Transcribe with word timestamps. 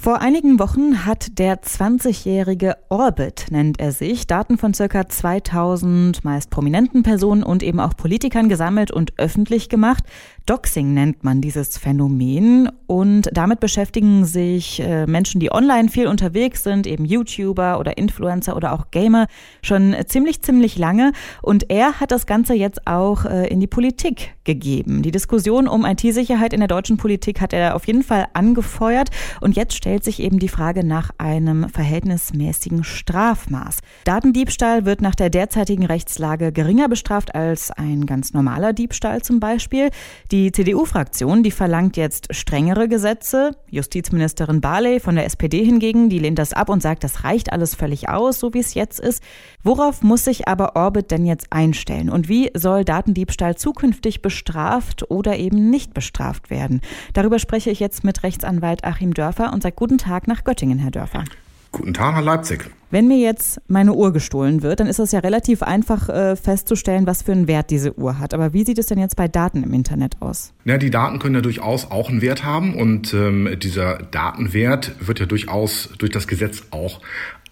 Vor 0.00 0.20
einigen 0.20 0.60
Wochen 0.60 1.06
hat 1.06 1.40
der 1.40 1.60
20-jährige 1.60 2.76
Orbit, 2.88 3.46
nennt 3.50 3.80
er 3.80 3.90
sich, 3.90 4.28
Daten 4.28 4.56
von 4.56 4.72
circa 4.72 5.08
2000 5.08 6.24
meist 6.24 6.50
prominenten 6.50 7.02
Personen 7.02 7.42
und 7.42 7.64
eben 7.64 7.80
auch 7.80 7.96
Politikern 7.96 8.48
gesammelt 8.48 8.92
und 8.92 9.18
öffentlich 9.18 9.68
gemacht. 9.68 10.04
Doxing 10.46 10.94
nennt 10.94 11.24
man 11.24 11.42
dieses 11.42 11.76
Phänomen 11.76 12.70
und 12.86 13.28
damit 13.32 13.60
beschäftigen 13.60 14.24
sich 14.24 14.80
äh, 14.80 15.04
Menschen, 15.06 15.40
die 15.40 15.52
online 15.52 15.88
viel 15.88 16.06
unterwegs 16.06 16.62
sind, 16.62 16.86
eben 16.86 17.04
YouTuber 17.04 17.78
oder 17.78 17.98
Influencer 17.98 18.56
oder 18.56 18.72
auch 18.72 18.90
Gamer, 18.90 19.26
schon 19.62 19.94
ziemlich, 20.06 20.40
ziemlich 20.40 20.78
lange. 20.78 21.12
Und 21.42 21.70
er 21.70 22.00
hat 22.00 22.12
das 22.12 22.24
Ganze 22.24 22.54
jetzt 22.54 22.86
auch 22.86 23.26
äh, 23.26 23.48
in 23.48 23.60
die 23.60 23.66
Politik 23.66 24.36
gegeben. 24.44 25.02
Die 25.02 25.10
Diskussion 25.10 25.68
um 25.68 25.84
IT-Sicherheit 25.84 26.54
in 26.54 26.60
der 26.60 26.68
deutschen 26.68 26.96
Politik 26.96 27.42
hat 27.42 27.52
er 27.52 27.76
auf 27.76 27.86
jeden 27.86 28.02
Fall 28.02 28.28
angefeuert 28.32 29.10
und 29.42 29.54
jetzt 29.54 29.74
stellt 29.88 30.04
sich 30.04 30.20
eben 30.20 30.38
die 30.38 30.50
Frage 30.50 30.84
nach 30.84 31.12
einem 31.16 31.70
verhältnismäßigen 31.70 32.84
Strafmaß. 32.84 33.78
Datendiebstahl 34.04 34.84
wird 34.84 35.00
nach 35.00 35.14
der 35.14 35.30
derzeitigen 35.30 35.86
Rechtslage 35.86 36.52
geringer 36.52 36.90
bestraft 36.90 37.34
als 37.34 37.70
ein 37.70 38.04
ganz 38.04 38.34
normaler 38.34 38.74
Diebstahl 38.74 39.22
zum 39.22 39.40
Beispiel. 39.40 39.88
Die 40.30 40.52
CDU-Fraktion, 40.52 41.42
die 41.42 41.50
verlangt 41.50 41.96
jetzt 41.96 42.34
strengere 42.34 42.86
Gesetze. 42.86 43.52
Justizministerin 43.70 44.60
Barley 44.60 45.00
von 45.00 45.14
der 45.14 45.24
SPD 45.24 45.64
hingegen, 45.64 46.10
die 46.10 46.18
lehnt 46.18 46.38
das 46.38 46.52
ab 46.52 46.68
und 46.68 46.82
sagt, 46.82 47.02
das 47.02 47.24
reicht 47.24 47.50
alles 47.50 47.74
völlig 47.74 48.10
aus, 48.10 48.40
so 48.40 48.52
wie 48.52 48.58
es 48.58 48.74
jetzt 48.74 49.00
ist. 49.00 49.22
Worauf 49.62 50.02
muss 50.02 50.22
sich 50.22 50.48
aber 50.48 50.76
Orbit 50.76 51.10
denn 51.10 51.24
jetzt 51.24 51.46
einstellen? 51.48 52.10
Und 52.10 52.28
wie 52.28 52.50
soll 52.52 52.84
Datendiebstahl 52.84 53.56
zukünftig 53.56 54.20
bestraft 54.20 55.10
oder 55.10 55.38
eben 55.38 55.70
nicht 55.70 55.94
bestraft 55.94 56.50
werden? 56.50 56.82
Darüber 57.14 57.38
spreche 57.38 57.70
ich 57.70 57.80
jetzt 57.80 58.04
mit 58.04 58.22
Rechtsanwalt 58.22 58.84
Achim 58.84 59.14
Dörfer 59.14 59.50
und 59.50 59.62
sage 59.62 59.77
guten 59.78 59.96
Tag 59.96 60.26
nach 60.26 60.42
Göttingen, 60.42 60.80
Herr 60.80 60.90
Dörfer. 60.90 61.22
Guten 61.70 61.94
Tag 61.94 62.16
nach 62.16 62.24
Leipzig. 62.24 62.68
Wenn 62.90 63.06
mir 63.06 63.18
jetzt 63.18 63.60
meine 63.68 63.94
Uhr 63.94 64.12
gestohlen 64.12 64.62
wird, 64.62 64.80
dann 64.80 64.88
ist 64.88 64.98
es 64.98 65.12
ja 65.12 65.20
relativ 65.20 65.62
einfach 65.62 66.08
äh, 66.08 66.34
festzustellen, 66.34 67.06
was 67.06 67.22
für 67.22 67.30
einen 67.30 67.46
Wert 67.46 67.70
diese 67.70 67.96
Uhr 67.96 68.18
hat. 68.18 68.34
Aber 68.34 68.52
wie 68.52 68.64
sieht 68.64 68.78
es 68.78 68.86
denn 68.86 68.98
jetzt 68.98 69.14
bei 69.14 69.28
Daten 69.28 69.62
im 69.62 69.72
Internet 69.72 70.16
aus? 70.20 70.52
Ja, 70.64 70.78
die 70.78 70.90
Daten 70.90 71.20
können 71.20 71.36
ja 71.36 71.42
durchaus 71.42 71.92
auch 71.92 72.08
einen 72.08 72.22
Wert 72.22 72.42
haben 72.42 72.74
und 72.74 73.14
ähm, 73.14 73.56
dieser 73.62 73.98
Datenwert 73.98 74.96
wird 74.98 75.20
ja 75.20 75.26
durchaus 75.26 75.90
durch 75.98 76.10
das 76.10 76.26
Gesetz 76.26 76.64
auch 76.72 77.00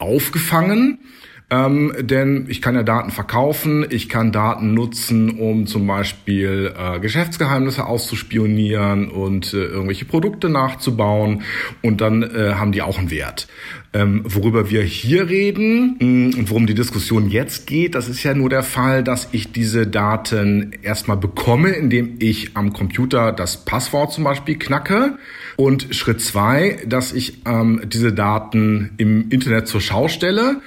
aufgefangen. 0.01 0.99
Ähm, 1.49 1.93
denn 2.01 2.47
ich 2.49 2.61
kann 2.61 2.75
ja 2.75 2.83
Daten 2.83 3.13
verkaufen, 3.13 3.87
ich 3.89 4.09
kann 4.09 4.33
Daten 4.33 4.75
nutzen, 4.75 5.39
um 5.39 5.69
zum 5.69 5.87
Beispiel 5.87 6.75
äh, 6.77 6.99
Geschäftsgeheimnisse 6.99 7.87
auszuspionieren 7.87 9.09
und 9.09 9.55
äh, 9.55 9.59
irgendwelche 9.59 10.07
Produkte 10.07 10.49
nachzubauen 10.49 11.43
und 11.83 12.01
dann 12.01 12.25
äh, 12.25 12.55
haben 12.55 12.73
die 12.73 12.83
auch 12.83 12.99
einen 12.99 13.13
Wert. 13.13 13.47
Ähm, 13.93 14.23
worüber 14.25 14.71
wir 14.71 14.83
hier 14.83 15.29
reden 15.29 15.97
mm, 16.01 16.39
und 16.39 16.51
worum 16.51 16.67
die 16.67 16.75
Diskussion 16.75 17.31
jetzt 17.31 17.69
geht, 17.69 17.95
das 17.95 18.09
ist 18.09 18.25
ja 18.25 18.35
nur 18.35 18.51
der 18.51 18.65
Fall, 18.65 19.05
dass 19.05 19.29
ich 19.31 19.53
diese 19.53 19.87
Daten 19.87 20.73
erstmal 20.83 21.17
bekomme, 21.17 21.71
indem 21.71 22.17
ich 22.19 22.57
am 22.57 22.73
Computer 22.73 23.31
das 23.31 23.65
Passwort 23.65 24.13
zum 24.13 24.25
Beispiel 24.25 24.59
knacke. 24.59 25.17
Und 25.55 25.95
Schritt 25.95 26.21
zwei, 26.21 26.79
dass 26.87 27.15
ich 27.15 27.47
ähm, 27.47 27.81
diese 27.87 28.13
Daten 28.13 28.91
im 28.99 29.31
Internet 29.31 29.69
zur 29.69 29.81
Schau 29.81 30.09
stelle 30.09 30.61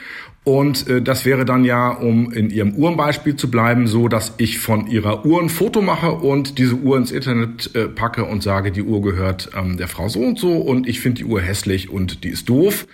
und 0.43 0.87
äh, 0.87 1.01
das 1.01 1.25
wäre 1.25 1.45
dann 1.45 1.65
ja, 1.65 1.89
um 1.89 2.31
in 2.31 2.49
Ihrem 2.49 2.75
Uhrenbeispiel 2.75 3.35
zu 3.35 3.51
bleiben, 3.51 3.87
so, 3.87 4.07
dass 4.07 4.33
ich 4.37 4.59
von 4.59 4.87
Ihrer 4.87 5.25
Uhr 5.25 5.41
ein 5.41 5.49
Foto 5.49 5.81
mache 5.81 6.11
und 6.11 6.57
diese 6.57 6.75
Uhr 6.75 6.97
ins 6.97 7.11
Internet 7.11 7.75
äh, 7.75 7.87
packe 7.87 8.25
und 8.25 8.41
sage, 8.41 8.71
die 8.71 8.83
Uhr 8.83 9.01
gehört 9.01 9.51
ähm, 9.55 9.77
der 9.77 9.87
Frau 9.87 10.07
so 10.07 10.19
und 10.19 10.39
so 10.39 10.53
und 10.53 10.87
ich 10.87 10.99
finde 11.01 11.19
die 11.19 11.25
Uhr 11.25 11.41
hässlich 11.41 11.89
und 11.89 12.23
die 12.23 12.29
ist 12.29 12.49
doof. 12.49 12.87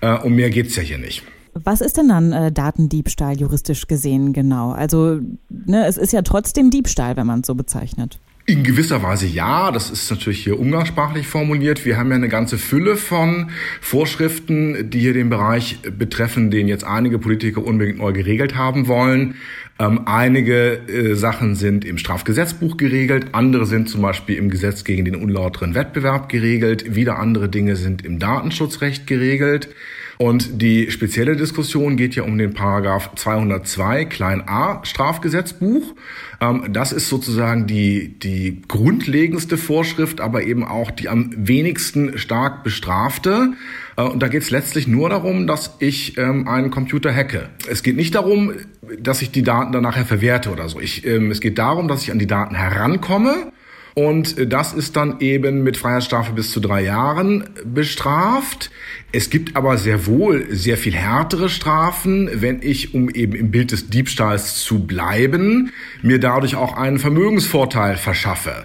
Äh, 0.00 0.18
um 0.18 0.34
mehr 0.34 0.50
geht's 0.50 0.76
ja 0.76 0.82
hier 0.82 0.98
nicht. 0.98 1.22
Was 1.54 1.80
ist 1.82 1.98
denn 1.98 2.08
dann 2.08 2.32
äh, 2.32 2.50
Datendiebstahl 2.50 3.38
juristisch 3.38 3.86
gesehen 3.86 4.32
genau? 4.32 4.70
Also 4.70 5.20
ne, 5.50 5.86
es 5.86 5.98
ist 5.98 6.12
ja 6.12 6.22
trotzdem 6.22 6.70
Diebstahl, 6.70 7.16
wenn 7.16 7.26
man 7.26 7.40
es 7.40 7.46
so 7.46 7.54
bezeichnet. 7.54 8.18
In 8.52 8.64
gewisser 8.64 9.02
Weise 9.02 9.26
ja, 9.26 9.70
das 9.70 9.88
ist 9.88 10.10
natürlich 10.10 10.44
hier 10.44 10.60
umgangssprachlich 10.60 11.26
formuliert. 11.26 11.86
Wir 11.86 11.96
haben 11.96 12.10
ja 12.10 12.16
eine 12.16 12.28
ganze 12.28 12.58
Fülle 12.58 12.96
von 12.96 13.48
Vorschriften, 13.80 14.90
die 14.90 15.00
hier 15.00 15.14
den 15.14 15.30
Bereich 15.30 15.78
betreffen, 15.80 16.50
den 16.50 16.68
jetzt 16.68 16.84
einige 16.84 17.18
Politiker 17.18 17.64
unbedingt 17.64 17.96
neu 17.96 18.12
geregelt 18.12 18.54
haben 18.54 18.88
wollen. 18.88 19.36
Ähm, 19.78 20.02
einige 20.04 20.86
äh, 20.86 21.14
Sachen 21.14 21.54
sind 21.54 21.86
im 21.86 21.96
Strafgesetzbuch 21.96 22.76
geregelt, 22.76 23.28
andere 23.32 23.64
sind 23.64 23.88
zum 23.88 24.02
Beispiel 24.02 24.36
im 24.36 24.50
Gesetz 24.50 24.84
gegen 24.84 25.06
den 25.06 25.16
unlauteren 25.16 25.74
Wettbewerb 25.74 26.28
geregelt, 26.28 26.94
wieder 26.94 27.18
andere 27.18 27.48
Dinge 27.48 27.76
sind 27.76 28.04
im 28.04 28.18
Datenschutzrecht 28.18 29.06
geregelt. 29.06 29.70
Und 30.18 30.62
die 30.62 30.90
spezielle 30.90 31.36
Diskussion 31.36 31.96
geht 31.96 32.14
ja 32.14 32.22
um 32.22 32.38
den 32.38 32.54
Paragraph 32.54 33.10
202 33.14 34.04
klein 34.04 34.42
a 34.46 34.84
Strafgesetzbuch. 34.84 35.94
Ähm, 36.40 36.66
das 36.70 36.92
ist 36.92 37.08
sozusagen 37.08 37.66
die, 37.66 38.18
die 38.18 38.62
grundlegendste 38.68 39.56
Vorschrift, 39.56 40.20
aber 40.20 40.42
eben 40.42 40.64
auch 40.64 40.90
die 40.90 41.08
am 41.08 41.30
wenigsten 41.36 42.18
stark 42.18 42.64
bestrafte. 42.64 43.54
Äh, 43.96 44.02
und 44.02 44.22
da 44.22 44.28
geht 44.28 44.42
es 44.42 44.50
letztlich 44.50 44.86
nur 44.86 45.08
darum, 45.08 45.46
dass 45.46 45.76
ich 45.78 46.18
ähm, 46.18 46.48
einen 46.48 46.70
Computer 46.70 47.14
hacke. 47.14 47.48
Es 47.68 47.82
geht 47.82 47.96
nicht 47.96 48.14
darum, 48.14 48.52
dass 49.00 49.22
ich 49.22 49.30
die 49.30 49.42
Daten 49.42 49.72
dann 49.72 49.82
nachher 49.82 50.04
verwerte 50.04 50.50
oder 50.50 50.68
so. 50.68 50.80
Ich, 50.80 51.06
ähm, 51.06 51.30
es 51.30 51.40
geht 51.40 51.58
darum, 51.58 51.88
dass 51.88 52.02
ich 52.02 52.10
an 52.10 52.18
die 52.18 52.26
Daten 52.26 52.54
herankomme 52.54 53.52
und 53.94 54.52
das 54.52 54.72
ist 54.72 54.96
dann 54.96 55.20
eben 55.20 55.62
mit 55.62 55.76
Freiheitsstrafe 55.76 56.32
bis 56.32 56.50
zu 56.50 56.60
drei 56.60 56.82
Jahren 56.82 57.44
bestraft. 57.64 58.70
Es 59.14 59.28
gibt 59.28 59.54
aber 59.54 59.76
sehr 59.76 60.06
wohl 60.06 60.46
sehr 60.50 60.78
viel 60.78 60.94
härtere 60.94 61.50
Strafen, 61.50 62.30
wenn 62.32 62.62
ich, 62.62 62.94
um 62.94 63.10
eben 63.10 63.34
im 63.34 63.50
Bild 63.50 63.70
des 63.70 63.90
Diebstahls 63.90 64.64
zu 64.64 64.86
bleiben, 64.86 65.72
mir 66.00 66.18
dadurch 66.18 66.56
auch 66.56 66.74
einen 66.78 66.98
Vermögensvorteil 66.98 67.96
verschaffe. 67.96 68.64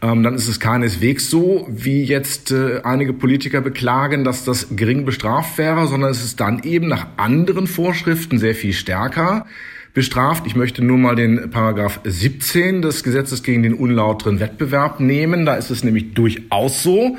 Ähm, 0.00 0.22
dann 0.22 0.34
ist 0.34 0.46
es 0.46 0.60
keineswegs 0.60 1.28
so, 1.28 1.66
wie 1.68 2.04
jetzt 2.04 2.52
äh, 2.52 2.82
einige 2.84 3.12
Politiker 3.12 3.60
beklagen, 3.60 4.22
dass 4.22 4.44
das 4.44 4.68
gering 4.76 5.04
bestraft 5.04 5.58
wäre, 5.58 5.88
sondern 5.88 6.12
es 6.12 6.24
ist 6.24 6.38
dann 6.38 6.62
eben 6.62 6.86
nach 6.86 7.08
anderen 7.16 7.66
Vorschriften 7.66 8.38
sehr 8.38 8.54
viel 8.54 8.72
stärker 8.72 9.46
bestraft. 9.94 10.46
Ich 10.46 10.56
möchte 10.56 10.84
nur 10.84 10.98
mal 10.98 11.14
den 11.14 11.50
Paragraph 11.50 12.00
17 12.04 12.82
des 12.82 13.02
Gesetzes 13.02 13.42
gegen 13.42 13.62
den 13.62 13.74
unlauteren 13.74 14.40
Wettbewerb 14.40 15.00
nehmen. 15.00 15.46
Da 15.46 15.54
ist 15.54 15.70
es 15.70 15.84
nämlich 15.84 16.14
durchaus 16.14 16.82
so, 16.82 17.16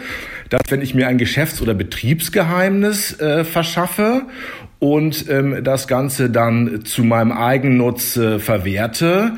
dass 0.50 0.62
wenn 0.70 0.82
ich 0.82 0.96
mir 0.96 1.08
ein 1.08 1.18
Geschäfts- 1.18 1.62
oder 1.62 1.74
Betriebsgeheimnis 1.74 3.20
äh, 3.20 3.44
verschaffe 3.44 4.24
und 4.80 5.30
ähm, 5.30 5.64
das 5.64 5.88
Ganze 5.88 6.30
dann 6.30 6.86
zu 6.86 7.04
meinem 7.04 7.32
Eigennutz 7.32 8.16
äh, 8.18 8.40
verwerte, 8.40 9.34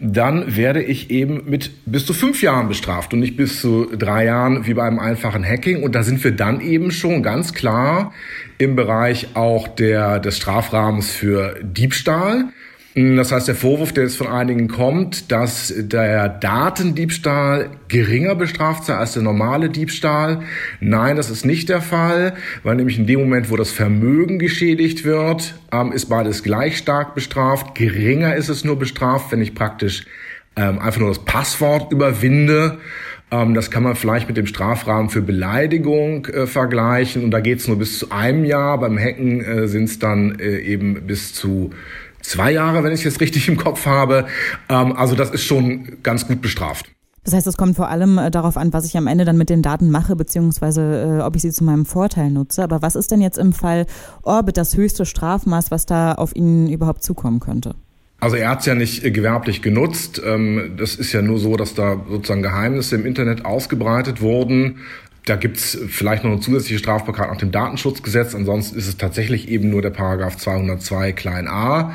dann 0.00 0.56
werde 0.56 0.82
ich 0.82 1.10
eben 1.10 1.42
mit 1.46 1.70
bis 1.84 2.06
zu 2.06 2.14
fünf 2.14 2.42
Jahren 2.42 2.68
bestraft 2.68 3.12
und 3.12 3.20
nicht 3.20 3.36
bis 3.36 3.60
zu 3.60 3.86
drei 3.96 4.24
Jahren 4.24 4.66
wie 4.66 4.74
bei 4.74 4.84
einem 4.84 4.98
einfachen 4.98 5.44
Hacking. 5.44 5.82
Und 5.82 5.94
da 5.94 6.02
sind 6.02 6.24
wir 6.24 6.32
dann 6.32 6.60
eben 6.60 6.90
schon 6.90 7.22
ganz 7.22 7.52
klar 7.52 8.12
im 8.58 8.74
Bereich 8.74 9.28
auch 9.34 9.68
der, 9.68 10.18
des 10.18 10.38
Strafrahmens 10.38 11.10
für 11.10 11.56
Diebstahl. 11.62 12.46
Das 12.98 13.30
heißt, 13.30 13.46
der 13.46 13.54
Vorwurf, 13.54 13.92
der 13.92 14.04
jetzt 14.04 14.16
von 14.16 14.26
einigen 14.26 14.68
kommt, 14.68 15.30
dass 15.30 15.70
der 15.76 16.30
Datendiebstahl 16.30 17.68
geringer 17.88 18.34
bestraft 18.34 18.86
sei 18.86 18.94
als 18.94 19.12
der 19.12 19.22
normale 19.22 19.68
Diebstahl. 19.68 20.40
Nein, 20.80 21.16
das 21.16 21.28
ist 21.28 21.44
nicht 21.44 21.68
der 21.68 21.82
Fall, 21.82 22.32
weil 22.62 22.76
nämlich 22.76 22.98
in 22.98 23.06
dem 23.06 23.20
Moment, 23.20 23.50
wo 23.50 23.56
das 23.56 23.70
Vermögen 23.70 24.38
geschädigt 24.38 25.04
wird, 25.04 25.56
ähm, 25.72 25.92
ist 25.92 26.06
beides 26.06 26.42
gleich 26.42 26.78
stark 26.78 27.14
bestraft. 27.14 27.74
Geringer 27.74 28.34
ist 28.34 28.48
es 28.48 28.64
nur 28.64 28.78
bestraft, 28.78 29.30
wenn 29.30 29.42
ich 29.42 29.54
praktisch 29.54 30.06
ähm, 30.56 30.78
einfach 30.78 31.00
nur 31.00 31.10
das 31.10 31.22
Passwort 31.22 31.92
überwinde. 31.92 32.78
Ähm, 33.30 33.52
das 33.52 33.70
kann 33.70 33.82
man 33.82 33.94
vielleicht 33.94 34.28
mit 34.28 34.38
dem 34.38 34.46
Strafrahmen 34.46 35.10
für 35.10 35.20
Beleidigung 35.20 36.24
äh, 36.26 36.46
vergleichen. 36.46 37.24
Und 37.24 37.30
da 37.30 37.40
geht 37.40 37.58
es 37.58 37.68
nur 37.68 37.78
bis 37.78 37.98
zu 37.98 38.10
einem 38.10 38.44
Jahr. 38.44 38.78
Beim 38.78 38.98
Hacken 38.98 39.44
äh, 39.44 39.68
sind 39.68 39.84
es 39.84 39.98
dann 39.98 40.38
äh, 40.38 40.60
eben 40.60 41.06
bis 41.06 41.34
zu 41.34 41.70
zwei 42.22 42.52
Jahre, 42.52 42.82
wenn 42.84 42.92
ich 42.92 43.04
es 43.04 43.20
richtig 43.20 43.48
im 43.48 43.56
Kopf 43.56 43.86
habe. 43.86 44.26
Ähm, 44.68 44.92
also 44.96 45.14
das 45.14 45.30
ist 45.30 45.44
schon 45.44 45.98
ganz 46.02 46.26
gut 46.26 46.40
bestraft. 46.40 46.86
Das 47.26 47.34
heißt, 47.34 47.46
es 47.48 47.56
kommt 47.56 47.74
vor 47.74 47.88
allem 47.88 48.18
äh, 48.18 48.30
darauf 48.30 48.56
an, 48.56 48.72
was 48.72 48.84
ich 48.86 48.96
am 48.96 49.08
Ende 49.08 49.24
dann 49.24 49.36
mit 49.36 49.50
den 49.50 49.60
Daten 49.60 49.90
mache, 49.90 50.14
beziehungsweise 50.14 51.18
äh, 51.18 51.22
ob 51.22 51.34
ich 51.34 51.42
sie 51.42 51.50
zu 51.50 51.64
meinem 51.64 51.84
Vorteil 51.84 52.30
nutze. 52.30 52.62
Aber 52.62 52.82
was 52.82 52.94
ist 52.94 53.10
denn 53.10 53.20
jetzt 53.20 53.36
im 53.36 53.52
Fall 53.52 53.86
Orbit 54.22 54.56
das 54.56 54.76
höchste 54.76 55.04
Strafmaß, 55.04 55.72
was 55.72 55.86
da 55.86 56.12
auf 56.12 56.36
ihn 56.36 56.68
überhaupt 56.70 57.02
zukommen 57.02 57.40
könnte? 57.40 57.74
Also 58.20 58.36
er 58.36 58.50
hat 58.50 58.60
es 58.60 58.66
ja 58.66 58.76
nicht 58.76 59.04
äh, 59.04 59.10
gewerblich 59.10 59.60
genutzt. 59.60 60.22
Ähm, 60.24 60.74
das 60.76 60.94
ist 60.94 61.12
ja 61.12 61.20
nur 61.20 61.38
so, 61.38 61.56
dass 61.56 61.74
da 61.74 62.00
sozusagen 62.08 62.42
Geheimnisse 62.42 62.94
im 62.94 63.04
Internet 63.04 63.44
ausgebreitet 63.44 64.20
wurden. 64.20 64.78
Da 65.26 65.34
gibt's 65.34 65.76
vielleicht 65.88 66.22
noch 66.22 66.30
eine 66.30 66.40
zusätzliche 66.40 66.78
Strafbarkeit 66.78 67.28
nach 67.28 67.36
dem 67.36 67.50
Datenschutzgesetz. 67.50 68.34
Ansonsten 68.34 68.78
ist 68.78 68.86
es 68.86 68.96
tatsächlich 68.96 69.48
eben 69.48 69.68
nur 69.68 69.82
der 69.82 69.90
Paragraph 69.90 70.36
202 70.36 71.12
klein 71.12 71.48
a. 71.48 71.92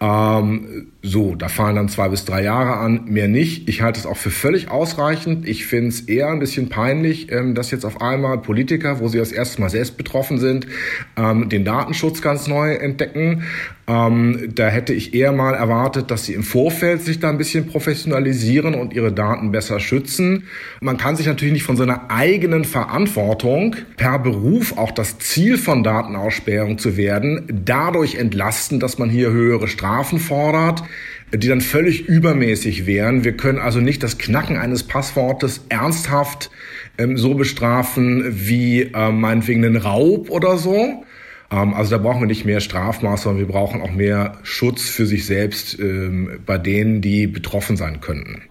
Ähm, 0.00 0.91
So, 1.04 1.34
da 1.34 1.48
fallen 1.48 1.74
dann 1.74 1.88
zwei 1.88 2.08
bis 2.08 2.24
drei 2.24 2.44
Jahre 2.44 2.76
an, 2.76 3.06
mehr 3.06 3.26
nicht. 3.26 3.68
Ich 3.68 3.82
halte 3.82 3.98
es 3.98 4.06
auch 4.06 4.16
für 4.16 4.30
völlig 4.30 4.70
ausreichend. 4.70 5.48
Ich 5.48 5.66
finde 5.66 5.88
es 5.88 6.02
eher 6.02 6.28
ein 6.28 6.38
bisschen 6.38 6.68
peinlich, 6.68 7.32
ähm, 7.32 7.56
dass 7.56 7.72
jetzt 7.72 7.84
auf 7.84 8.00
einmal 8.00 8.38
Politiker, 8.38 9.00
wo 9.00 9.08
sie 9.08 9.18
das 9.18 9.32
erste 9.32 9.60
Mal 9.60 9.68
selbst 9.68 9.96
betroffen 9.96 10.38
sind, 10.38 10.68
ähm, 11.16 11.48
den 11.48 11.64
Datenschutz 11.64 12.22
ganz 12.22 12.46
neu 12.46 12.74
entdecken. 12.74 13.42
Ähm, 13.88 14.52
da 14.54 14.68
hätte 14.68 14.92
ich 14.92 15.12
eher 15.12 15.32
mal 15.32 15.54
erwartet, 15.54 16.12
dass 16.12 16.24
sie 16.24 16.34
im 16.34 16.44
Vorfeld 16.44 17.02
sich 17.02 17.18
da 17.18 17.30
ein 17.30 17.38
bisschen 17.38 17.66
professionalisieren 17.66 18.76
und 18.76 18.92
ihre 18.92 19.12
Daten 19.12 19.50
besser 19.50 19.80
schützen. 19.80 20.44
Man 20.80 20.98
kann 20.98 21.16
sich 21.16 21.26
natürlich 21.26 21.52
nicht 21.52 21.64
von 21.64 21.76
seiner 21.76 22.12
eigenen 22.12 22.64
Verantwortung 22.64 23.74
per 23.96 24.20
Beruf 24.20 24.78
auch 24.78 24.92
das 24.92 25.18
Ziel 25.18 25.58
von 25.58 25.82
Datenaussperrung 25.82 26.78
zu 26.78 26.96
werden, 26.96 27.42
dadurch 27.64 28.14
entlasten, 28.14 28.78
dass 28.78 28.98
man 28.98 29.10
hier 29.10 29.32
höhere 29.32 29.66
Strafen 29.66 30.20
fordert 30.20 30.84
die 31.34 31.48
dann 31.48 31.60
völlig 31.60 32.08
übermäßig 32.08 32.86
wären. 32.86 33.24
Wir 33.24 33.36
können 33.36 33.58
also 33.58 33.80
nicht 33.80 34.02
das 34.02 34.18
Knacken 34.18 34.56
eines 34.56 34.82
Passwortes 34.82 35.64
ernsthaft 35.68 36.50
ähm, 36.98 37.16
so 37.16 37.34
bestrafen 37.34 38.24
wie 38.28 38.82
äh, 38.82 39.10
meinetwegen 39.10 39.64
einen 39.64 39.76
Raub 39.76 40.30
oder 40.30 40.58
so. 40.58 41.04
Ähm, 41.50 41.74
also 41.74 41.90
da 41.90 41.98
brauchen 41.98 42.20
wir 42.20 42.26
nicht 42.26 42.44
mehr 42.44 42.60
Strafmaß, 42.60 43.22
sondern 43.22 43.46
wir 43.46 43.52
brauchen 43.52 43.80
auch 43.80 43.92
mehr 43.92 44.38
Schutz 44.42 44.88
für 44.88 45.06
sich 45.06 45.26
selbst 45.26 45.78
ähm, 45.78 46.40
bei 46.44 46.58
denen, 46.58 47.00
die 47.00 47.26
betroffen 47.26 47.76
sein 47.76 48.00
könnten. 48.00 48.42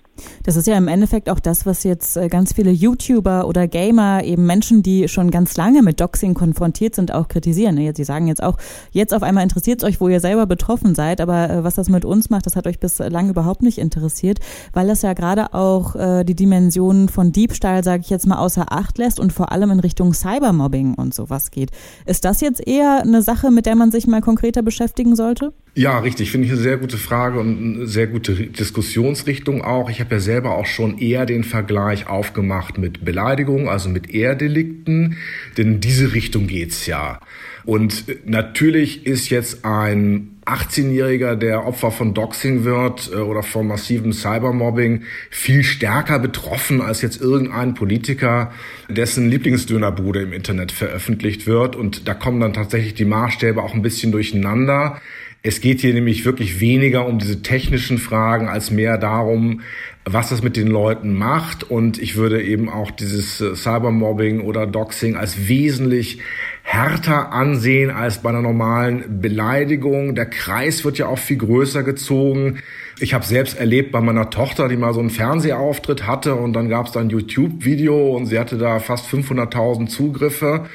Das 0.43 0.55
ist 0.55 0.67
ja 0.67 0.75
im 0.77 0.87
Endeffekt 0.87 1.29
auch 1.29 1.39
das, 1.39 1.65
was 1.65 1.83
jetzt 1.83 2.17
äh, 2.17 2.27
ganz 2.27 2.53
viele 2.53 2.71
YouTuber 2.71 3.47
oder 3.47 3.67
Gamer, 3.67 4.23
eben 4.23 4.45
Menschen, 4.45 4.81
die 4.81 5.07
schon 5.07 5.29
ganz 5.29 5.55
lange 5.55 5.83
mit 5.83 5.99
Doxing 6.01 6.33
konfrontiert 6.33 6.95
sind, 6.95 7.13
auch 7.13 7.27
kritisieren. 7.27 7.75
Ne? 7.75 7.93
Sie 7.95 8.03
sagen 8.03 8.27
jetzt 8.27 8.41
auch, 8.41 8.57
jetzt 8.91 9.13
auf 9.13 9.23
einmal 9.23 9.43
interessiert 9.43 9.81
es 9.81 9.87
euch, 9.87 10.01
wo 10.01 10.07
ihr 10.07 10.19
selber 10.19 10.47
betroffen 10.47 10.95
seid, 10.95 11.21
aber 11.21 11.49
äh, 11.49 11.63
was 11.63 11.75
das 11.75 11.89
mit 11.89 12.05
uns 12.05 12.29
macht, 12.29 12.45
das 12.45 12.55
hat 12.55 12.65
euch 12.65 12.79
bislang 12.79 13.29
überhaupt 13.29 13.61
nicht 13.61 13.77
interessiert, 13.77 14.39
weil 14.73 14.87
das 14.87 15.03
ja 15.03 15.13
gerade 15.13 15.53
auch 15.53 15.95
äh, 15.95 16.23
die 16.23 16.35
Dimensionen 16.35 17.09
von 17.09 17.31
Diebstahl, 17.31 17.83
sage 17.83 18.01
ich 18.03 18.09
jetzt 18.09 18.25
mal, 18.25 18.37
außer 18.37 18.71
Acht 18.71 18.97
lässt 18.97 19.19
und 19.19 19.33
vor 19.33 19.51
allem 19.51 19.69
in 19.71 19.79
Richtung 19.79 20.13
Cybermobbing 20.13 20.95
und 20.95 21.13
sowas 21.13 21.51
geht. 21.51 21.71
Ist 22.05 22.25
das 22.25 22.41
jetzt 22.41 22.65
eher 22.65 23.01
eine 23.01 23.21
Sache, 23.21 23.51
mit 23.51 23.65
der 23.65 23.75
man 23.75 23.91
sich 23.91 24.07
mal 24.07 24.21
konkreter 24.21 24.63
beschäftigen 24.63 25.15
sollte? 25.15 25.53
Ja, 25.73 25.99
richtig. 25.99 26.31
Finde 26.31 26.47
ich 26.47 26.51
eine 26.51 26.61
sehr 26.61 26.77
gute 26.77 26.97
Frage 26.97 27.39
und 27.39 27.75
eine 27.75 27.87
sehr 27.87 28.07
gute 28.07 28.33
Diskussionsrichtung 28.33 29.63
auch. 29.63 29.89
Ich 29.89 30.01
habe 30.01 30.15
ja 30.15 30.19
selber 30.31 30.55
auch 30.55 30.65
schon 30.65 30.97
eher 30.97 31.25
den 31.25 31.43
Vergleich 31.43 32.07
aufgemacht 32.07 32.77
mit 32.77 33.03
Beleidigung, 33.03 33.67
also 33.67 33.89
mit 33.89 34.13
Ehrdelikten, 34.13 35.17
denn 35.57 35.73
in 35.73 35.79
diese 35.81 36.13
Richtung 36.13 36.47
geht's 36.47 36.85
ja. 36.85 37.19
Und 37.65 38.05
natürlich 38.25 39.05
ist 39.05 39.29
jetzt 39.29 39.65
ein 39.65 40.39
18-Jähriger, 40.45 41.35
der 41.35 41.67
Opfer 41.67 41.91
von 41.91 42.13
Doxing 42.13 42.63
wird 42.63 43.11
äh, 43.13 43.17
oder 43.17 43.43
von 43.43 43.67
massivem 43.67 44.13
Cybermobbing, 44.13 45.03
viel 45.29 45.63
stärker 45.63 46.17
betroffen 46.17 46.79
als 46.81 47.01
jetzt 47.01 47.21
irgendein 47.21 47.73
Politiker, 47.73 48.53
dessen 48.89 49.29
Lieblingsdönerbude 49.29 50.21
im 50.21 50.33
Internet 50.33 50.71
veröffentlicht 50.71 51.45
wird. 51.45 51.75
Und 51.75 52.07
da 52.07 52.13
kommen 52.13 52.39
dann 52.39 52.53
tatsächlich 52.53 52.93
die 52.93 53.05
Maßstäbe 53.05 53.61
auch 53.61 53.73
ein 53.73 53.81
bisschen 53.81 54.13
durcheinander. 54.13 55.01
Es 55.43 55.59
geht 55.59 55.81
hier 55.81 55.95
nämlich 55.95 56.23
wirklich 56.23 56.59
weniger 56.59 57.07
um 57.07 57.17
diese 57.17 57.41
technischen 57.41 57.97
Fragen 57.97 58.47
als 58.47 58.69
mehr 58.69 58.99
darum, 58.99 59.61
was 60.05 60.29
das 60.29 60.43
mit 60.43 60.55
den 60.55 60.67
Leuten 60.67 61.17
macht. 61.17 61.63
Und 61.63 61.99
ich 61.99 62.15
würde 62.15 62.43
eben 62.43 62.69
auch 62.69 62.91
dieses 62.91 63.41
äh, 63.41 63.55
Cybermobbing 63.55 64.41
oder 64.41 64.67
Doxing 64.67 65.15
als 65.15 65.47
wesentlich 65.47 66.19
härter 66.61 67.31
ansehen 67.31 67.89
als 67.89 68.19
bei 68.19 68.29
einer 68.29 68.43
normalen 68.43 69.19
Beleidigung. 69.19 70.13
Der 70.13 70.27
Kreis 70.27 70.85
wird 70.85 70.99
ja 70.99 71.07
auch 71.07 71.17
viel 71.17 71.37
größer 71.37 71.81
gezogen. 71.81 72.59
Ich 72.99 73.15
habe 73.15 73.25
selbst 73.25 73.57
erlebt 73.57 73.91
bei 73.91 73.99
meiner 73.99 74.29
Tochter, 74.29 74.67
die 74.67 74.77
mal 74.77 74.93
so 74.93 74.99
einen 74.99 75.09
Fernsehauftritt 75.09 76.05
hatte 76.05 76.35
und 76.35 76.53
dann 76.53 76.69
gab 76.69 76.85
es 76.85 76.91
da 76.91 76.99
ein 76.99 77.09
YouTube-Video 77.09 78.15
und 78.15 78.27
sie 78.27 78.37
hatte 78.37 78.59
da 78.59 78.77
fast 78.77 79.07
500.000 79.11 79.87
Zugriffe. 79.87 80.65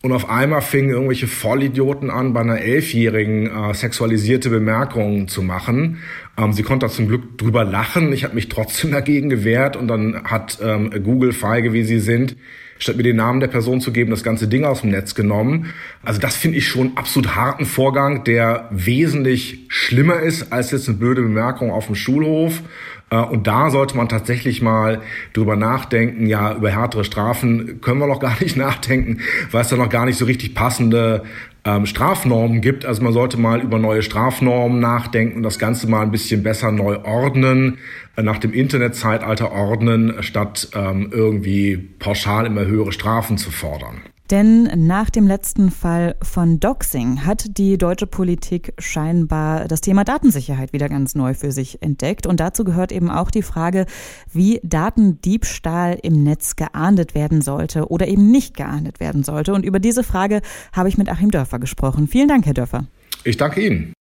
Und 0.00 0.12
auf 0.12 0.30
einmal 0.30 0.62
fingen 0.62 0.90
irgendwelche 0.90 1.26
Vollidioten 1.26 2.08
an, 2.08 2.32
bei 2.32 2.40
einer 2.40 2.60
Elfjährigen 2.60 3.46
äh, 3.46 3.74
sexualisierte 3.74 4.48
Bemerkungen 4.48 5.26
zu 5.26 5.42
machen. 5.42 5.98
Ähm, 6.36 6.52
sie 6.52 6.62
konnte 6.62 6.86
da 6.86 6.92
zum 6.92 7.08
Glück 7.08 7.36
drüber 7.36 7.64
lachen. 7.64 8.12
Ich 8.12 8.22
habe 8.22 8.36
mich 8.36 8.48
trotzdem 8.48 8.90
dagegen 8.92 9.28
gewehrt 9.28 9.76
und 9.76 9.88
dann 9.88 10.22
hat 10.22 10.58
ähm, 10.62 10.92
Google, 11.02 11.32
feige 11.32 11.72
wie 11.72 11.82
sie 11.82 11.98
sind, 11.98 12.36
statt 12.78 12.96
mir 12.96 13.02
den 13.02 13.16
Namen 13.16 13.40
der 13.40 13.48
Person 13.48 13.80
zu 13.80 13.90
geben, 13.90 14.12
das 14.12 14.22
ganze 14.22 14.46
Ding 14.46 14.64
aus 14.64 14.82
dem 14.82 14.90
Netz 14.90 15.16
genommen. 15.16 15.74
Also 16.04 16.20
das 16.20 16.36
finde 16.36 16.58
ich 16.58 16.68
schon 16.68 16.96
absolut 16.96 17.34
harten 17.34 17.66
Vorgang, 17.66 18.22
der 18.22 18.68
wesentlich 18.70 19.66
schlimmer 19.66 20.20
ist 20.20 20.52
als 20.52 20.70
jetzt 20.70 20.88
eine 20.88 20.96
blöde 20.96 21.22
Bemerkung 21.22 21.72
auf 21.72 21.86
dem 21.86 21.96
Schulhof. 21.96 22.62
Äh, 23.10 23.16
und 23.16 23.46
da 23.46 23.70
sollte 23.70 23.96
man 23.96 24.08
tatsächlich 24.08 24.62
mal 24.62 25.00
drüber 25.32 25.56
nachdenken, 25.56 26.26
ja, 26.26 26.54
über 26.54 26.70
härtere 26.70 27.04
Strafen 27.04 27.80
können 27.80 28.00
wir 28.00 28.06
noch 28.06 28.20
gar 28.20 28.36
nicht 28.40 28.56
nachdenken, 28.58 29.18
weil 29.50 29.62
es 29.62 29.68
da 29.68 29.76
noch 29.76 29.88
gar 29.88 30.06
nicht 30.06 30.18
so 30.18 30.24
richtig 30.24 30.54
passende 30.54 31.22
ähm, 31.64 31.86
Strafnormen 31.86 32.60
gibt. 32.60 32.86
Also 32.86 33.02
man 33.02 33.12
sollte 33.12 33.38
mal 33.38 33.60
über 33.60 33.78
neue 33.78 34.02
Strafnormen 34.02 34.80
nachdenken 34.80 35.42
das 35.42 35.58
Ganze 35.58 35.88
mal 35.88 36.02
ein 36.02 36.10
bisschen 36.10 36.42
besser 36.42 36.72
neu 36.72 36.98
ordnen, 37.04 37.78
äh, 38.16 38.22
nach 38.22 38.38
dem 38.38 38.52
Internetzeitalter 38.52 39.52
ordnen, 39.52 40.22
statt 40.22 40.68
ähm, 40.74 41.10
irgendwie 41.12 41.76
pauschal 41.76 42.46
immer 42.46 42.64
höhere 42.64 42.92
Strafen 42.92 43.38
zu 43.38 43.50
fordern. 43.50 44.02
Denn 44.30 44.86
nach 44.86 45.08
dem 45.08 45.26
letzten 45.26 45.70
Fall 45.70 46.16
von 46.22 46.60
Doxing 46.60 47.24
hat 47.24 47.56
die 47.56 47.78
deutsche 47.78 48.06
Politik 48.06 48.74
scheinbar 48.78 49.66
das 49.68 49.80
Thema 49.80 50.04
Datensicherheit 50.04 50.74
wieder 50.74 50.90
ganz 50.90 51.14
neu 51.14 51.32
für 51.32 51.50
sich 51.50 51.82
entdeckt. 51.82 52.26
Und 52.26 52.38
dazu 52.38 52.64
gehört 52.64 52.92
eben 52.92 53.10
auch 53.10 53.30
die 53.30 53.42
Frage, 53.42 53.86
wie 54.30 54.60
Datendiebstahl 54.62 55.98
im 56.02 56.24
Netz 56.24 56.56
geahndet 56.56 57.14
werden 57.14 57.40
sollte 57.40 57.88
oder 57.88 58.06
eben 58.06 58.30
nicht 58.30 58.56
geahndet 58.56 59.00
werden 59.00 59.22
sollte. 59.22 59.54
Und 59.54 59.64
über 59.64 59.78
diese 59.78 60.04
Frage 60.04 60.42
habe 60.74 60.90
ich 60.90 60.98
mit 60.98 61.08
Achim 61.08 61.30
Dörfer 61.30 61.58
gesprochen. 61.58 62.06
Vielen 62.06 62.28
Dank, 62.28 62.44
Herr 62.44 62.54
Dörfer. 62.54 62.84
Ich 63.24 63.38
danke 63.38 63.64
Ihnen. 63.64 63.94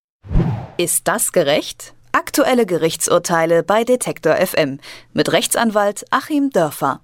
Ist 0.78 1.08
das 1.08 1.32
gerecht? 1.32 1.94
Aktuelle 2.12 2.66
Gerichtsurteile 2.66 3.64
bei 3.64 3.84
Detektor 3.84 4.36
FM 4.36 4.80
mit 5.14 5.32
Rechtsanwalt 5.32 6.06
Achim 6.12 6.50
Dörfer. 6.50 7.00